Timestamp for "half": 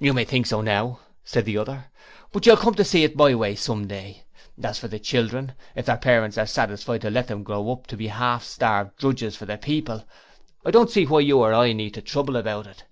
8.08-8.42